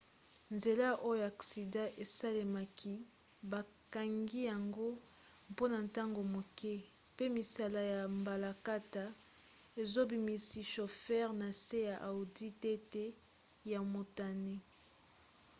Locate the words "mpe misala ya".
7.13-8.01